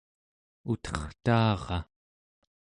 utertaara 0.71 1.79